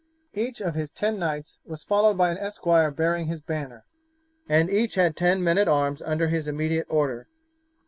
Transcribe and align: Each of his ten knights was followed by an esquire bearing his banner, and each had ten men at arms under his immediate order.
Each 0.33 0.61
of 0.61 0.73
his 0.73 0.91
ten 0.91 1.19
knights 1.19 1.59
was 1.63 1.83
followed 1.83 2.17
by 2.17 2.31
an 2.31 2.37
esquire 2.39 2.89
bearing 2.89 3.27
his 3.27 3.39
banner, 3.39 3.85
and 4.49 4.67
each 4.67 4.95
had 4.95 5.15
ten 5.15 5.43
men 5.43 5.59
at 5.59 5.67
arms 5.67 6.01
under 6.01 6.27
his 6.29 6.47
immediate 6.47 6.87
order. 6.89 7.27